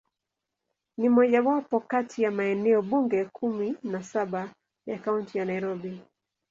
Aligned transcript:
Ni 0.97 1.09
mojawapo 1.09 1.79
kati 1.79 2.23
ya 2.23 2.31
maeneo 2.31 2.81
bunge 2.81 3.25
kumi 3.25 3.75
na 3.83 4.03
saba 4.03 4.53
ya 4.87 4.99
Kaunti 4.99 5.37
ya 5.37 5.45
Nairobi. 5.45 6.01